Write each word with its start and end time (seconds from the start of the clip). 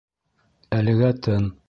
Әлегә 0.79 1.11
тын. 1.29 1.51